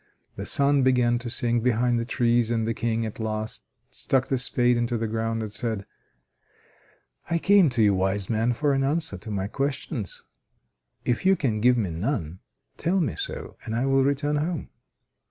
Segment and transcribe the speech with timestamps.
[0.35, 3.61] The sun began to sink behind the trees, and the King at last
[3.91, 5.85] stuck the spade into the ground, and said:
[7.29, 10.23] "I came to you, wise man, for an answer to my questions.
[11.05, 12.39] If you can give me none,
[12.77, 14.69] tell me so, and I will return home."